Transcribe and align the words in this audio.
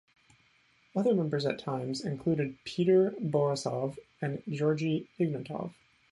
Other 0.95 1.13
member 1.13 1.37
at 1.37 1.59
times 1.59 2.03
included 2.03 2.57
Petar 2.65 3.11
Borisov 3.21 3.99
and 4.19 4.41
Georgi 4.49 5.07
Ignatov. 5.19 5.75